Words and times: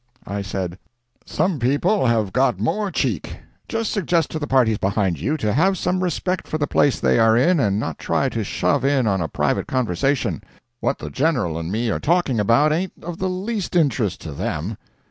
I 0.25 0.41
said:— 0.41 0.79
"Some 1.27 1.59
people 1.59 2.07
have 2.07 2.33
got 2.33 2.59
more 2.59 2.89
cheek. 2.89 3.37
Just 3.69 3.91
suggest 3.91 4.31
to 4.31 4.39
the 4.39 4.47
parties 4.47 4.79
behind 4.79 5.19
you 5.19 5.37
to 5.37 5.53
have 5.53 5.77
some 5.77 6.01
respect 6.03 6.47
for 6.47 6.57
the 6.57 6.65
place 6.65 6.99
they 6.99 7.19
are 7.19 7.37
in 7.37 7.59
and 7.59 7.79
not 7.79 7.99
try 7.99 8.27
to 8.29 8.43
shove 8.43 8.83
in 8.83 9.05
on 9.05 9.21
a 9.21 9.27
private 9.27 9.67
conversation. 9.67 10.41
What 10.79 10.97
the 10.97 11.11
General 11.11 11.59
and 11.59 11.71
me 11.71 11.91
are 11.91 11.99
talking 11.99 12.39
about 12.39 12.71
ain't 12.73 12.93
of 13.03 13.19
the 13.19 13.29
least 13.29 13.75
interest 13.75 14.21
to 14.21 14.31
them." 14.31 14.75